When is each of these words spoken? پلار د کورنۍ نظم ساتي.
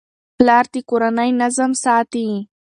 پلار 0.37 0.65
د 0.73 0.75
کورنۍ 0.89 1.29
نظم 1.41 1.71
ساتي. 1.83 2.27